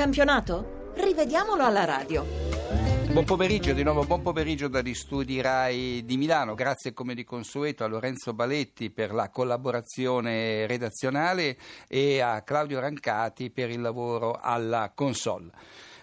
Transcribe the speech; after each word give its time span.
campionato? 0.00 0.92
Rivediamolo 0.94 1.62
alla 1.62 1.84
radio. 1.84 2.24
Buon 3.12 3.26
pomeriggio, 3.26 3.74
di 3.74 3.82
nuovo 3.82 4.04
buon 4.04 4.22
pomeriggio 4.22 4.66
dagli 4.66 4.94
studi 4.94 5.42
RAI 5.42 6.06
di 6.06 6.16
Milano. 6.16 6.54
Grazie 6.54 6.94
come 6.94 7.14
di 7.14 7.22
consueto 7.22 7.84
a 7.84 7.86
Lorenzo 7.86 8.32
Baletti 8.32 8.88
per 8.88 9.12
la 9.12 9.28
collaborazione 9.28 10.66
redazionale 10.66 11.58
e 11.86 12.20
a 12.20 12.40
Claudio 12.40 12.80
Rancati 12.80 13.50
per 13.50 13.68
il 13.68 13.82
lavoro 13.82 14.38
alla 14.40 14.90
console. 14.94 15.50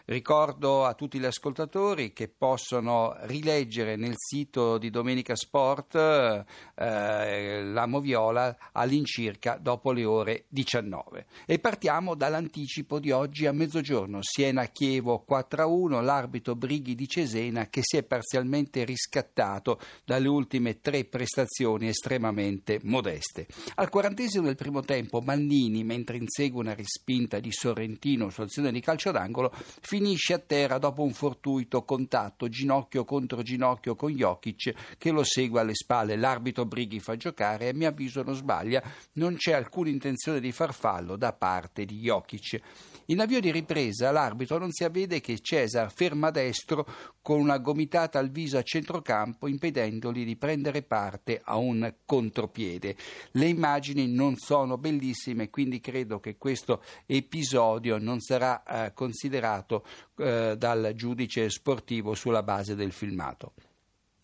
Ricordo 0.10 0.86
a 0.86 0.94
tutti 0.94 1.20
gli 1.20 1.26
ascoltatori 1.26 2.14
che 2.14 2.30
possono 2.30 3.14
rileggere 3.24 3.98
nel 3.98 4.14
sito 4.16 4.78
di 4.78 4.90
Domenica 4.90 5.36
Sport 5.36 5.96
eh, 5.96 7.64
la 7.66 7.86
Moviola 7.88 8.56
all'incirca 8.72 9.58
dopo 9.62 9.92
le 9.92 10.06
ore 10.06 10.46
19. 10.48 11.26
E 11.46 11.60
partiamo 11.60 12.16
dall'anticipo 12.16 13.00
di 13.00 13.12
oggi 13.12 13.48
a 13.48 13.52
mezzogiorno. 13.52 14.20
Siena-Chievo 14.22 15.26
4-1, 15.30 16.02
l'arbitro 16.02 16.56
Brighi 16.56 16.96
di 16.96 17.10
Cesena 17.10 17.68
che 17.68 17.82
si 17.84 17.98
è 17.98 18.04
parzialmente 18.04 18.86
riscattato 18.86 19.78
dalle 20.06 20.30
ultime 20.30 20.80
tre 20.80 21.04
prestazioni 21.04 21.90
estremamente 21.90 22.80
modeste. 22.84 23.46
Al 23.76 23.90
quarantesimo 23.90 24.46
del 24.46 24.56
primo 24.56 24.80
tempo 24.84 25.20
Mannini, 25.20 25.84
mentre 25.84 26.16
insegue 26.16 26.62
una 26.62 26.74
rispinta 26.74 27.42
di 27.42 27.52
Sorrentino 27.52 28.30
su 28.30 28.40
azione 28.40 28.72
di 28.72 28.80
calcio 28.80 29.12
d'angolo, 29.12 29.54
finisce 29.98 30.34
a 30.34 30.38
terra 30.38 30.78
dopo 30.78 31.02
un 31.02 31.12
fortuito 31.12 31.84
contatto 31.84 32.48
ginocchio 32.48 33.04
contro 33.04 33.42
ginocchio 33.42 33.96
con 33.96 34.12
Jokic 34.12 34.96
che 34.96 35.10
lo 35.10 35.24
segue 35.24 35.60
alle 35.60 35.74
spalle. 35.74 36.16
L'arbitro 36.16 36.66
Brighi 36.66 37.00
fa 37.00 37.16
giocare 37.18 37.66
e 37.66 37.70
a 37.70 37.74
mio 37.74 37.88
avviso 37.88 38.22
non 38.22 38.36
sbaglia, 38.36 38.84
non 39.14 39.38
c'è 39.38 39.54
alcuna 39.54 39.90
intenzione 39.90 40.40
di 40.40 40.52
far 40.52 40.76
fallo 40.76 41.16
da 41.16 41.34
parte 41.34 41.84
di 41.84 41.98
Jokic. 41.98 42.62
In 43.10 43.22
avvio 43.22 43.40
di 43.40 43.52
ripresa 43.52 44.12
l'arbitro 44.12 44.58
non 44.58 44.74
si 44.74 44.84
avvede 44.84 45.22
che 45.22 45.40
Cesar 45.40 45.94
ferma 45.94 46.30
destro 46.30 46.86
con 47.22 47.40
una 47.40 47.58
gomitata 47.58 48.20
al 48.20 48.30
viso 48.30 48.58
a 48.58 48.64
centrocampo 48.64 49.48
impedendogli 49.48 50.26
di 50.26 50.36
prendere 50.36 50.82
parte 50.82 51.40
a 51.42 51.56
un 51.56 51.94
contropiede. 52.04 52.98
Le 53.32 53.46
immagini 53.46 54.08
non 54.08 54.36
sono 54.36 54.78
bellissime, 54.78 55.50
quindi 55.50 55.80
credo 55.80 56.20
che 56.20 56.36
questo 56.38 56.84
episodio 57.06 57.98
non 57.98 58.20
sarà 58.20 58.64
eh, 58.64 58.94
considerato 58.94 59.86
eh, 60.18 60.56
dal 60.58 60.92
giudice 60.94 61.50
sportivo 61.50 62.14
sulla 62.14 62.44
base 62.44 62.76
del 62.76 62.92
filmato. 62.92 63.54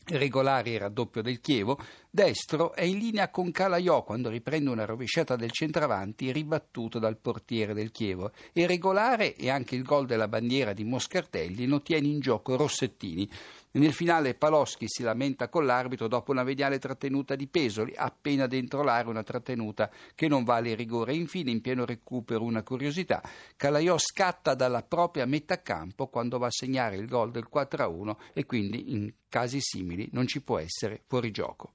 Regolare 0.06 0.72
il 0.72 0.80
raddoppio 0.80 1.22
del 1.22 1.40
Chievo, 1.40 1.80
destro 2.10 2.74
è 2.74 2.82
in 2.82 2.98
linea 2.98 3.30
con 3.30 3.52
Calaiò 3.52 4.04
quando 4.04 4.30
riprende 4.30 4.70
una 4.70 4.84
rovesciata 4.84 5.38
del 5.38 5.52
centravanti 5.52 6.30
ribattuto 6.34 7.00
dal 7.00 7.18
portiere 7.18 7.74
del 7.74 7.92
Chievo 7.92 8.34
e 8.52 8.68
regolare 8.68 9.34
è 9.34 9.50
anche 9.50 9.76
il 9.76 9.84
gol 9.84 10.06
della 10.06 10.28
bandiera 10.28 10.74
di 10.74 10.84
Moscartelli 10.84 11.68
lo 11.68 11.82
tiene 11.82 12.08
in 12.08 12.20
gioco 12.20 12.58
Rossettini. 12.58 13.30
Nel 13.76 13.94
finale 13.94 14.36
Paloschi 14.36 14.86
si 14.88 15.02
lamenta 15.02 15.50
con 15.50 15.66
l'arbitro 15.66 16.08
dopo 16.08 16.30
una 16.30 16.44
vediale 16.44 16.78
trattenuta 16.78 17.36
di 17.36 17.48
Pesoli, 17.48 17.92
appena 17.96 18.46
dentro 18.46 18.84
l'area 18.84 19.10
una 19.10 19.24
trattenuta 19.24 19.90
che 20.14 20.28
non 20.28 20.44
vale 20.44 20.76
rigore. 20.76 21.16
Infine, 21.16 21.50
in 21.50 21.60
pieno 21.60 21.84
recupero, 21.84 22.44
una 22.44 22.62
curiosità. 22.62 23.24
Calaiò 23.56 23.98
scatta 23.98 24.54
dalla 24.54 24.84
propria 24.84 25.26
metà 25.26 25.64
campo 25.64 26.08
quando 26.08 26.38
va 26.38 26.48
a 26.48 26.52
segnare 26.52 26.98
il 26.98 27.08
gol 27.08 27.32
del 27.32 27.48
4-1 27.52 28.16
e 28.34 28.46
quindi 28.46 28.94
in 28.94 29.12
casi 29.28 29.58
simili 29.60 30.08
non 30.12 30.28
ci 30.28 30.44
può 30.44 30.60
essere 30.60 31.02
fuorigioco. 31.08 31.74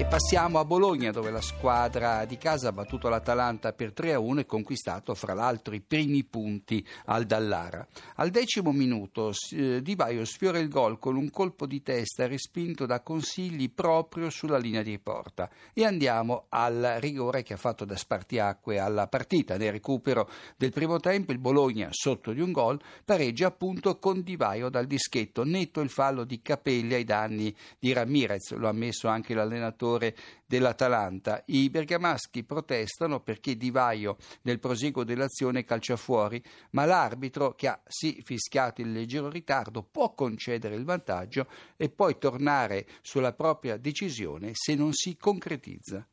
E 0.00 0.06
passiamo 0.06 0.58
a 0.58 0.64
Bologna 0.64 1.10
dove 1.10 1.30
la 1.30 1.42
squadra 1.42 2.24
di 2.24 2.38
casa 2.38 2.68
ha 2.68 2.72
battuto 2.72 3.10
l'Atalanta 3.10 3.74
per 3.74 3.92
3-1 3.94 4.38
e 4.38 4.46
conquistato 4.46 5.14
fra 5.14 5.34
l'altro 5.34 5.74
i 5.74 5.82
primi 5.82 6.24
punti 6.24 6.82
al 7.04 7.26
Dallara. 7.26 7.86
Al 8.14 8.30
decimo 8.30 8.72
minuto 8.72 9.32
eh, 9.50 9.82
Di 9.82 9.94
Vaio 9.94 10.24
sfiora 10.24 10.58
il 10.58 10.70
gol 10.70 10.98
con 10.98 11.16
un 11.16 11.28
colpo 11.28 11.66
di 11.66 11.82
testa 11.82 12.26
respinto 12.26 12.86
da 12.86 13.02
Consigli 13.02 13.70
proprio 13.70 14.30
sulla 14.30 14.56
linea 14.56 14.80
di 14.80 14.98
porta. 14.98 15.50
E 15.74 15.84
andiamo 15.84 16.46
al 16.48 16.96
rigore 16.98 17.42
che 17.42 17.52
ha 17.52 17.58
fatto 17.58 17.84
da 17.84 17.94
spartiacque 17.94 18.78
alla 18.78 19.06
partita. 19.06 19.58
Nel 19.58 19.72
recupero 19.72 20.30
del 20.56 20.72
primo 20.72 20.98
tempo 20.98 21.32
il 21.32 21.38
Bologna 21.38 21.88
sotto 21.90 22.32
di 22.32 22.40
un 22.40 22.52
gol 22.52 22.80
pareggia 23.04 23.48
appunto 23.48 23.98
con 23.98 24.22
Di 24.22 24.36
Vaio 24.36 24.70
dal 24.70 24.86
dischetto. 24.86 25.44
Netto 25.44 25.82
il 25.82 25.90
fallo 25.90 26.24
di 26.24 26.40
Capelli 26.40 26.94
ai 26.94 27.04
danni 27.04 27.54
di 27.78 27.92
Ramirez, 27.92 28.54
lo 28.54 28.66
ha 28.66 28.70
ammesso 28.70 29.06
anche 29.06 29.34
l'allenatore 29.34 29.88
giocatore 29.90 30.16
dell'Atalanta. 30.46 31.42
I 31.46 31.70
bergamaschi 31.70 32.44
protestano 32.44 33.20
perché 33.20 33.56
Di 33.56 33.70
Vaio 33.70 34.16
nel 34.42 34.58
proseguo 34.58 35.04
dell'azione 35.04 35.64
calcia 35.64 35.96
fuori, 35.96 36.42
ma 36.70 36.84
l'arbitro, 36.84 37.54
che 37.54 37.68
ha 37.68 37.80
sì 37.86 38.20
fischiato 38.24 38.80
il 38.80 38.92
leggero 38.92 39.28
ritardo, 39.28 39.82
può 39.82 40.14
concedere 40.14 40.74
il 40.74 40.84
vantaggio 40.84 41.48
e 41.76 41.88
poi 41.88 42.18
tornare 42.18 42.86
sulla 43.02 43.32
propria 43.32 43.76
decisione 43.76 44.50
se 44.54 44.74
non 44.74 44.92
si 44.92 45.16
concretizza. 45.16 46.06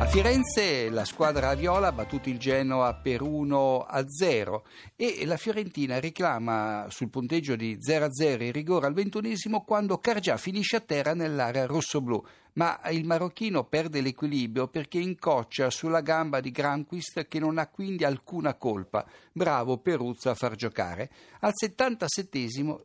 A 0.00 0.06
Firenze 0.06 0.88
la 0.88 1.04
squadra 1.04 1.54
viola 1.54 1.88
ha 1.88 1.92
battuto 1.92 2.30
il 2.30 2.38
Genoa 2.38 2.94
per 2.94 3.20
1 3.20 3.80
a 3.82 4.08
0 4.08 4.64
e 4.96 5.26
la 5.26 5.36
Fiorentina 5.36 6.00
reclama 6.00 6.86
sul 6.88 7.10
punteggio 7.10 7.54
di 7.54 7.76
0 7.78 8.06
a 8.06 8.10
0 8.10 8.44
il 8.44 8.52
rigore 8.54 8.86
al 8.86 8.94
ventunesimo 8.94 9.62
quando 9.62 9.98
Cargià 9.98 10.38
finisce 10.38 10.76
a 10.76 10.80
terra 10.80 11.12
nell'area 11.12 11.66
rossoblù 11.66 12.24
ma 12.54 12.80
il 12.90 13.04
marocchino 13.04 13.64
perde 13.64 14.00
l'equilibrio 14.00 14.68
perché 14.68 14.98
incoccia 14.98 15.70
sulla 15.70 16.00
gamba 16.00 16.40
di 16.40 16.50
Granquist 16.50 17.26
che 17.28 17.38
non 17.38 17.58
ha 17.58 17.68
quindi 17.68 18.04
alcuna 18.04 18.54
colpa. 18.54 19.06
Bravo 19.32 19.78
Peruzzo 19.78 20.30
a 20.30 20.34
far 20.34 20.54
giocare. 20.56 21.10
Al 21.40 21.52
77 21.54 22.38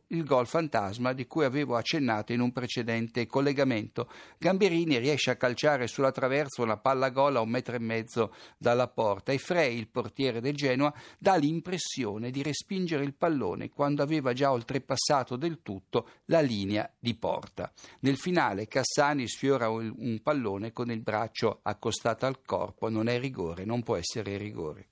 il 0.08 0.24
gol 0.24 0.46
fantasma 0.46 1.12
di 1.12 1.26
cui 1.26 1.44
avevo 1.44 1.76
accennato 1.76 2.32
in 2.32 2.40
un 2.40 2.52
precedente 2.52 3.26
collegamento. 3.26 4.10
Gamberini 4.38 4.98
riesce 4.98 5.30
a 5.30 5.36
calciare 5.36 5.86
sulla 5.86 6.12
traversa 6.12 6.62
una 6.62 6.76
palla 6.76 7.10
gol 7.10 7.36
a 7.36 7.40
un 7.40 7.48
metro 7.48 7.74
e 7.74 7.80
mezzo 7.80 8.34
dalla 8.56 8.88
porta 8.88 9.32
e 9.32 9.38
Frey, 9.38 9.76
il 9.76 9.88
portiere 9.88 10.40
del 10.40 10.54
Genoa, 10.54 10.92
dà 11.18 11.36
l'impressione 11.36 12.30
di 12.30 12.42
respingere 12.42 13.04
il 13.04 13.14
pallone 13.14 13.70
quando 13.70 14.02
aveva 14.02 14.32
già 14.32 14.52
oltrepassato 14.52 15.36
del 15.36 15.60
tutto 15.62 16.08
la 16.26 16.40
linea 16.40 16.90
di 16.98 17.14
porta. 17.14 17.72
Nel 18.00 18.16
finale 18.16 18.66
Cassani 18.66 19.26
sfiora 19.26 19.55
sfiora 19.56 19.68
un 19.70 20.20
pallone 20.22 20.72
con 20.72 20.90
il 20.90 21.00
braccio 21.00 21.60
accostato 21.62 22.26
al 22.26 22.42
corpo, 22.44 22.90
non 22.90 23.08
è 23.08 23.18
rigore, 23.18 23.64
non 23.64 23.82
può 23.82 23.96
essere 23.96 24.36
rigore. 24.36 24.88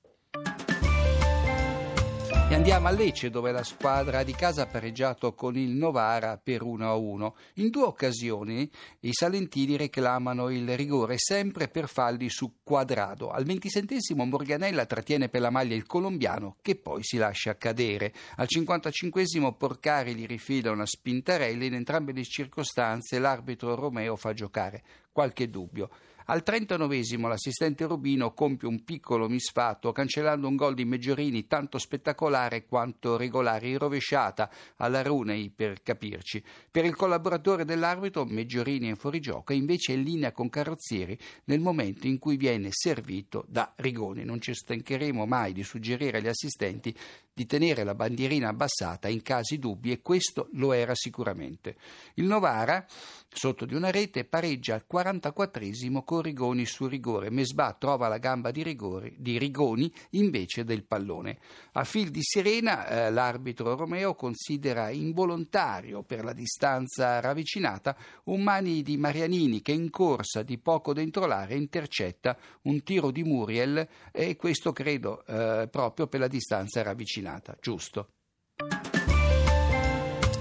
Andiamo 2.55 2.87
a 2.87 2.93
Lecce 2.93 3.31
dove 3.31 3.51
la 3.51 3.65
squadra 3.65 4.23
di 4.23 4.33
casa 4.33 4.63
ha 4.63 4.67
pareggiato 4.67 5.35
con 5.35 5.57
il 5.57 5.71
Novara 5.71 6.39
per 6.39 6.63
1-1. 6.63 7.33
In 7.55 7.69
due 7.69 7.83
occasioni 7.83 8.71
i 9.01 9.13
salentini 9.13 9.77
reclamano 9.77 10.49
il 10.51 10.77
rigore 10.77 11.17
sempre 11.19 11.67
per 11.67 11.89
falli 11.89 12.31
su 12.31 12.61
quadrado. 12.63 13.31
Al 13.31 13.45
27 13.45 13.97
Morganella 14.15 14.87
trattiene 14.87 15.29
per 15.29 15.41
la 15.41 15.51
maglia 15.51 15.75
il 15.75 15.85
colombiano 15.85 16.57
che 16.63 16.77
poi 16.77 17.03
si 17.03 17.17
lascia 17.17 17.59
cadere. 17.59 18.15
Al 18.37 18.47
55 18.47 19.55
Porcari 19.59 20.15
gli 20.15 20.25
rifila 20.25 20.71
una 20.71 20.87
spintarella. 20.87 21.65
In 21.65 21.75
entrambe 21.75 22.13
le 22.13 22.23
circostanze 22.23 23.19
l'arbitro 23.19 23.75
Romeo 23.75 24.15
fa 24.15 24.33
giocare. 24.33 24.85
Qualche 25.11 25.51
dubbio. 25.51 25.91
Al 26.27 26.43
39 26.43 27.03
l'assistente 27.29 27.85
Rubino 27.85 28.33
compie 28.33 28.67
un 28.67 28.83
piccolo 28.83 29.29
misfatto 29.29 29.93
cancellando 29.93 30.49
un 30.49 30.57
gol 30.57 30.73
di 30.73 30.87
Meggiorini 30.87 31.47
tanto 31.47 31.77
spettacolare 31.77 32.65
quanto 32.65 33.19
regolare 33.19 33.69
in 33.69 33.77
rovesciata 33.77 34.51
alla 34.77 35.03
Runei 35.03 35.51
per 35.55 35.83
capirci. 35.83 36.43
Per 36.71 36.87
il 36.87 36.97
collaboratore 36.97 37.67
dell'arbitro 37.67 38.25
Meggiorini 38.25 38.87
è 38.87 38.91
in 38.91 38.97
fuorigioco 38.97 39.53
e 39.53 39.57
invece 39.57 39.93
è 39.93 39.97
in 39.97 40.03
linea 40.03 40.33
con 40.33 40.49
Carrozzieri 40.49 41.19
nel 41.45 41.61
momento 41.61 42.07
in 42.07 42.19
cui 42.19 42.39
viene 42.39 42.69
servito 42.71 43.45
da 43.47 43.75
Rigoni. 43.77 44.25
Non 44.25 44.41
ci 44.41 44.55
stancheremo 44.55 45.27
mai 45.27 45.53
di 45.53 45.63
suggerire 45.63 46.19
agli 46.19 46.29
assistenti 46.29 46.97
di 47.35 47.47
tenere 47.47 47.83
la 47.83 47.97
bandierina 47.97 48.49
abbassata 48.49 49.09
in 49.09 49.21
casi 49.23 49.59
dubbi 49.59 49.91
e 49.91 50.01
questo 50.01 50.49
lo 50.53 50.73
era 50.73 50.95
sicuramente. 50.95 51.75
Il 52.15 52.27
Novara, 52.27 52.87
sotto 53.29 53.65
di 53.65 53.75
una 53.75 53.91
rete, 53.91 54.25
pareggia 54.25 54.75
al 54.75 54.85
44esimo 54.91 56.05
con 56.05 56.23
Rigoni 56.23 56.65
su 56.65 56.87
rigore. 56.87 57.31
Mesbà 57.31 57.75
trova 57.77 58.07
la 58.07 58.19
gamba 58.19 58.53
di, 58.53 58.63
rigori, 58.63 59.17
di 59.19 59.37
Rigoni 59.37 59.93
invece 60.11 60.63
del 60.63 60.85
pallone. 60.85 61.39
A 61.73 61.83
fil 61.83 62.11
di 62.11 62.23
sirena 62.23 62.87
eh, 62.87 63.11
l'arbitro 63.11 63.75
Romeo 63.75 64.15
considera 64.15 64.91
involontario 64.91 66.05
per 66.05 66.23
la 66.23 66.33
distanza 66.33 67.19
ravvicinata 67.19 67.97
un 68.25 68.45
mani 68.45 68.83
di 68.83 68.97
Marianini 68.97 69.61
che 69.61 69.73
in 69.73 69.91
corsa 69.91 70.45
di 70.45 70.59
poco 70.59 70.93
dentro 70.93 71.27
l'area 71.27 71.57
intercetta 71.57 72.37
un 72.63 72.81
tiro 72.85 73.11
di 73.11 73.25
Muriel 73.25 73.89
e 74.13 74.37
questo 74.37 74.71
credo 74.71 75.25
eh, 75.27 75.67
proprio 75.69 76.07
per 76.07 76.21
la 76.21 76.29
distanza 76.29 76.81
ravvicinata. 76.83 77.23
Giusto. 77.61 78.09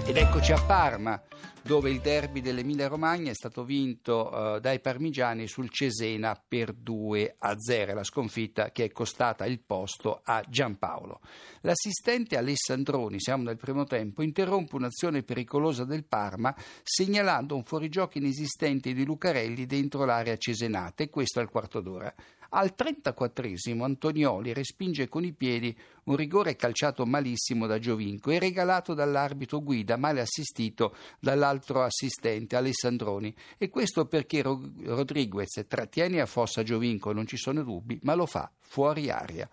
Ed 0.06 0.18
eccoci 0.18 0.52
a 0.52 0.62
Parma, 0.62 1.20
dove 1.62 1.88
il 1.88 2.00
derby 2.00 2.42
dell'Emilia 2.42 2.88
Romagna 2.88 3.30
è 3.30 3.34
stato 3.34 3.64
vinto 3.64 4.56
eh, 4.56 4.60
dai 4.60 4.80
parmigiani 4.80 5.46
sul 5.46 5.70
Cesena 5.70 6.38
per 6.46 6.74
2 6.74 7.36
a 7.38 7.58
0, 7.58 7.94
la 7.94 8.04
sconfitta 8.04 8.70
che 8.70 8.84
è 8.84 8.92
costata 8.92 9.46
il 9.46 9.60
posto 9.60 10.20
a 10.22 10.44
Giampaolo. 10.46 11.20
L'assistente 11.62 12.36
Alessandroni, 12.36 13.18
siamo 13.18 13.44
nel 13.44 13.56
primo 13.56 13.84
tempo, 13.84 14.22
interrompe 14.22 14.76
un'azione 14.76 15.22
pericolosa 15.22 15.84
del 15.84 16.04
Parma 16.04 16.54
segnalando 16.82 17.56
un 17.56 17.64
fuorigioco 17.64 18.18
inesistente 18.18 18.92
di 18.92 19.06
Lucarelli 19.06 19.64
dentro 19.64 20.04
l'area 20.04 20.36
cesenata 20.36 21.02
e 21.02 21.08
questo 21.08 21.40
al 21.40 21.48
quarto 21.48 21.80
d'ora. 21.80 22.14
Al 22.56 22.72
34esimo 22.76 23.82
Antonioli 23.82 24.52
respinge 24.52 25.08
con 25.08 25.24
i 25.24 25.32
piedi 25.32 25.76
un 26.04 26.14
rigore 26.14 26.54
calciato 26.54 27.04
malissimo 27.04 27.66
da 27.66 27.80
Giovinco 27.80 28.30
e 28.30 28.38
regalato 28.38 28.94
dall'arbitro 28.94 29.60
Guida, 29.60 29.96
male 29.96 30.20
assistito 30.20 30.94
dall'altro 31.18 31.82
assistente 31.82 32.54
Alessandroni. 32.54 33.34
E 33.58 33.70
questo 33.70 34.06
perché 34.06 34.40
Rodriguez 34.42 35.64
trattiene 35.66 36.20
a 36.20 36.26
fossa 36.26 36.62
Giovinco, 36.62 37.12
non 37.12 37.26
ci 37.26 37.36
sono 37.36 37.64
dubbi, 37.64 37.98
ma 38.02 38.14
lo 38.14 38.26
fa 38.26 38.48
fuori 38.60 39.10
aria. 39.10 39.48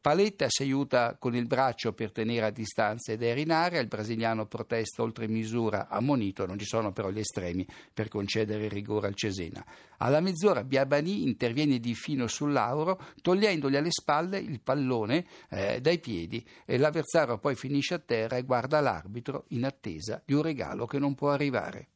Paletta 0.00 0.46
si 0.48 0.62
aiuta 0.62 1.16
con 1.18 1.34
il 1.34 1.46
braccio 1.46 1.92
per 1.92 2.12
tenere 2.12 2.46
a 2.46 2.50
distanza 2.50 3.12
ed 3.12 3.22
era 3.22 3.40
in 3.40 3.50
area, 3.50 3.80
il 3.80 3.88
brasiliano 3.88 4.46
protesta 4.46 5.02
oltre 5.02 5.28
misura 5.28 5.88
ammonito, 5.88 6.46
non 6.46 6.58
ci 6.58 6.64
sono 6.64 6.92
però 6.92 7.10
gli 7.10 7.18
estremi 7.18 7.66
per 7.92 8.08
concedere 8.08 8.64
il 8.64 8.70
rigore 8.70 9.08
al 9.08 9.14
Cesena. 9.14 9.64
Alla 9.98 10.20
mezz'ora 10.20 10.64
Biabani 10.64 11.24
interviene 11.24 11.78
di 11.78 11.94
fino 11.94 12.26
sull'Auro 12.26 13.00
togliendogli 13.20 13.76
alle 13.76 13.90
spalle 13.90 14.38
il 14.38 14.60
pallone 14.60 15.26
eh, 15.50 15.80
dai 15.80 15.98
piedi 15.98 16.46
e 16.64 16.78
l'avversario 16.78 17.38
poi 17.38 17.54
finisce 17.54 17.94
a 17.94 17.98
terra 17.98 18.36
e 18.36 18.44
guarda 18.44 18.80
l'arbitro 18.80 19.44
in 19.48 19.64
attesa 19.64 20.22
di 20.24 20.34
un 20.34 20.42
regalo 20.42 20.86
che 20.86 20.98
non 20.98 21.14
può 21.14 21.30
arrivare. 21.30 21.88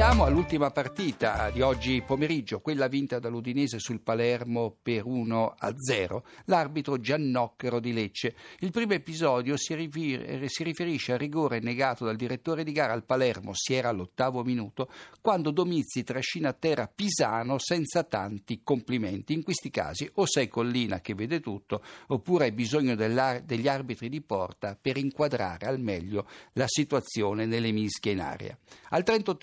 Andiamo 0.00 0.26
all'ultima 0.26 0.70
partita 0.70 1.50
di 1.50 1.60
oggi 1.60 2.00
pomeriggio, 2.06 2.60
quella 2.60 2.86
vinta 2.86 3.18
dall'Udinese 3.18 3.80
sul 3.80 4.00
Palermo 4.00 4.76
per 4.80 5.04
1 5.04 5.54
a 5.58 5.74
0. 5.76 6.24
L'arbitro 6.44 7.00
Giannocchero 7.00 7.80
di 7.80 7.92
Lecce. 7.92 8.36
Il 8.60 8.70
primo 8.70 8.92
episodio 8.92 9.56
si, 9.56 9.74
rifir- 9.74 10.44
si, 10.44 10.62
riferisce 10.62 11.14
al 11.14 11.18
rigore 11.18 11.58
negato 11.58 12.04
dal 12.04 12.14
direttore 12.14 12.62
di 12.62 12.70
gara 12.70 12.92
al 12.92 13.02
Palermo, 13.02 13.50
si 13.54 13.74
era 13.74 13.88
all'ottavo 13.88 14.44
minuto, 14.44 14.88
quando 15.20 15.50
Domizzi 15.50 16.04
trascina 16.04 16.50
a 16.50 16.56
terra 16.56 16.86
Pisano 16.86 17.58
senza 17.58 18.04
tanti 18.04 18.60
complimenti. 18.62 19.32
In 19.32 19.42
questi 19.42 19.68
casi 19.68 20.08
o 20.14 20.26
sei 20.26 20.46
Collina 20.46 21.00
che 21.00 21.14
vede 21.14 21.40
tutto, 21.40 21.82
oppure 22.06 22.44
hai 22.44 22.52
bisogno 22.52 22.94
degli 22.94 23.66
arbitri 23.66 24.08
di 24.08 24.20
porta 24.20 24.78
per 24.80 24.96
inquadrare 24.96 25.66
al 25.66 25.80
meglio 25.80 26.28
la 26.52 26.66
situazione 26.68 27.46
nelle 27.46 27.72
mischie 27.72 28.12
in 28.12 28.20
aria. 28.20 28.56
Al 28.90 29.02
38 29.02 29.36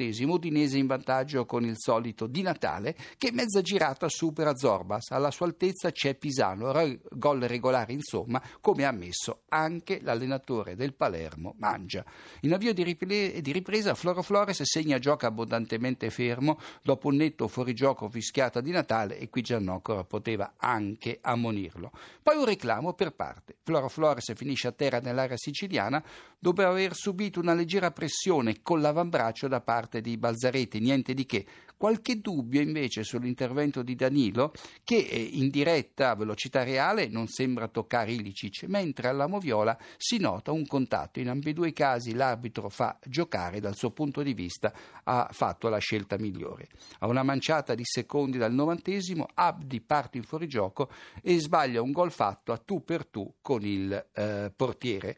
Udinese 0.45 0.77
in 0.77 0.85
vantaggio 0.85 1.45
con 1.45 1.65
il 1.65 1.73
solito 1.75 2.27
Di 2.27 2.43
Natale 2.43 2.95
che 3.17 3.31
mezza 3.31 3.61
girata 3.61 4.07
supera 4.07 4.55
Zorbas. 4.55 5.09
Alla 5.09 5.31
sua 5.31 5.47
altezza 5.47 5.91
c'è 5.91 6.13
Pisano, 6.13 6.71
gol 7.09 7.39
regolare 7.41 7.93
insomma, 7.93 8.41
come 8.61 8.85
ha 8.85 8.89
ammesso 8.89 9.41
anche 9.49 9.99
l'allenatore 10.01 10.75
del 10.75 10.93
Palermo 10.93 11.55
Mangia. 11.57 12.05
In 12.41 12.53
avvio 12.53 12.73
di, 12.73 12.83
ripre- 12.83 13.41
di 13.41 13.51
ripresa 13.51 13.95
Floro 13.95 14.21
Flores 14.21 14.61
segna 14.63 14.99
gioca 14.99 15.27
abbondantemente 15.27 16.11
fermo 16.11 16.59
dopo 16.83 17.07
un 17.07 17.15
netto 17.15 17.47
fuorigioco 17.47 18.07
fischiata 18.07 18.61
di 18.61 18.69
Natale 18.69 19.17
e 19.17 19.29
qui 19.29 19.41
Giannocora 19.41 20.03
poteva 20.03 20.53
anche 20.57 21.17
ammonirlo. 21.21 21.91
Poi 22.21 22.37
un 22.37 22.45
reclamo 22.45 22.93
per 22.93 23.13
parte. 23.13 23.55
Floro 23.63 23.89
Flores 23.89 24.31
finisce 24.35 24.67
a 24.67 24.71
terra 24.71 24.99
nell'area 24.99 25.37
siciliana 25.37 26.03
dopo 26.37 26.61
aver 26.61 26.93
subito 26.93 27.39
una 27.39 27.55
leggera 27.55 27.89
pressione 27.89 28.61
con 28.61 28.79
l'avambraccio 28.79 29.47
da 29.47 29.61
parte 29.61 30.01
di 30.01 30.15
Balzaretti, 30.25 30.79
niente 30.79 31.13
di 31.13 31.25
che. 31.25 31.45
Qualche 31.77 32.21
dubbio 32.21 32.61
invece 32.61 33.03
sull'intervento 33.03 33.83
di 33.83 33.95
Danilo 33.95 34.53
che 34.83 34.95
eh, 34.95 35.19
in 35.19 35.49
diretta 35.49 36.11
a 36.11 36.15
velocità 36.15 36.63
reale 36.63 37.07
non 37.07 37.27
sembra 37.27 37.67
toccare 37.67 38.13
Ilicic, 38.13 38.63
mentre 38.63 39.09
alla 39.09 39.27
Moviola 39.27 39.77
si 39.97 40.17
nota 40.17 40.51
un 40.51 40.65
contatto. 40.65 41.19
In 41.19 41.27
ambedue 41.27 41.67
i 41.67 41.73
casi 41.73 42.13
l'arbitro 42.13 42.69
fa 42.69 42.97
giocare 43.05 43.59
dal 43.59 43.75
suo 43.75 43.91
punto 43.91 44.23
di 44.23 44.33
vista 44.33 44.73
ha 45.03 45.27
fatto 45.31 45.67
la 45.67 45.77
scelta 45.77 46.17
migliore. 46.17 46.69
A 46.99 47.07
una 47.07 47.23
manciata 47.23 47.75
di 47.75 47.83
secondi 47.83 48.37
dal 48.37 48.53
novantesimo 48.53 49.27
Abdi 49.33 49.81
parte 49.81 50.17
in 50.17 50.23
fuorigioco 50.23 50.89
e 51.21 51.37
sbaglia 51.39 51.81
un 51.81 51.91
gol 51.91 52.11
fatto 52.11 52.53
a 52.53 52.57
tu 52.57 52.85
per 52.85 53.05
tu 53.05 53.35
con 53.41 53.63
il 53.63 53.91
eh, 54.13 54.51
portiere. 54.55 55.17